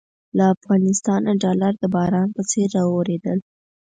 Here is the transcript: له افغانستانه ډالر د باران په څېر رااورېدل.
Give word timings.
له 0.37 0.43
افغانستانه 0.55 1.31
ډالر 1.43 1.73
د 1.79 1.83
باران 1.95 2.27
په 2.35 2.41
څېر 2.49 2.67
رااورېدل. 2.77 3.37